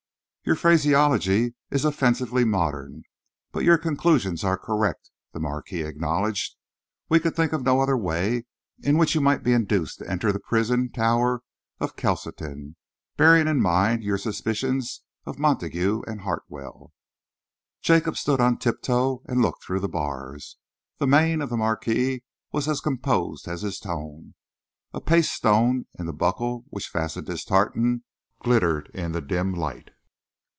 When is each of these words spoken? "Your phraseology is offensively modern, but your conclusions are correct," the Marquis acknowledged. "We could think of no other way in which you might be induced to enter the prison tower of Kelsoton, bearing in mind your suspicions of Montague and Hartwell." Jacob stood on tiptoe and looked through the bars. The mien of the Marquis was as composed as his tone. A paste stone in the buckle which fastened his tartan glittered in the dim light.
"Your 0.43 0.55
phraseology 0.55 1.53
is 1.69 1.85
offensively 1.85 2.43
modern, 2.43 3.03
but 3.53 3.63
your 3.63 3.77
conclusions 3.77 4.43
are 4.43 4.57
correct," 4.57 5.11
the 5.33 5.39
Marquis 5.39 5.83
acknowledged. 5.83 6.55
"We 7.09 7.19
could 7.21 7.35
think 7.35 7.53
of 7.53 7.61
no 7.63 7.79
other 7.79 7.95
way 7.95 8.45
in 8.81 8.97
which 8.97 9.13
you 9.15 9.21
might 9.21 9.43
be 9.43 9.53
induced 9.53 9.99
to 9.99 10.09
enter 10.09 10.31
the 10.31 10.39
prison 10.41 10.91
tower 10.91 11.43
of 11.79 11.95
Kelsoton, 11.95 12.75
bearing 13.17 13.47
in 13.47 13.61
mind 13.61 14.03
your 14.03 14.17
suspicions 14.17 15.03
of 15.27 15.37
Montague 15.37 16.01
and 16.07 16.21
Hartwell." 16.21 16.91
Jacob 17.81 18.17
stood 18.17 18.41
on 18.41 18.57
tiptoe 18.57 19.21
and 19.27 19.43
looked 19.43 19.63
through 19.63 19.79
the 19.79 19.87
bars. 19.87 20.57
The 20.97 21.05
mien 21.07 21.41
of 21.43 21.51
the 21.51 21.55
Marquis 21.57 22.23
was 22.51 22.67
as 22.67 22.81
composed 22.81 23.47
as 23.47 23.61
his 23.61 23.79
tone. 23.79 24.33
A 24.91 24.99
paste 25.01 25.31
stone 25.33 25.85
in 25.99 26.07
the 26.07 26.11
buckle 26.13 26.65
which 26.69 26.87
fastened 26.89 27.27
his 27.27 27.45
tartan 27.45 28.03
glittered 28.41 28.89
in 28.95 29.11
the 29.11 29.21
dim 29.21 29.53
light. 29.53 29.91